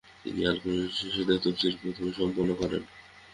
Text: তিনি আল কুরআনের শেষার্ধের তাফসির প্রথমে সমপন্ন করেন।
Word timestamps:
তিনি 0.21 0.41
আল 0.45 0.57
কুরআনের 0.61 0.91
শেষার্ধের 0.99 1.39
তাফসির 1.43 1.75
প্রথমে 1.81 2.11
সমপন্ন 2.17 2.51
করেন। 2.61 2.81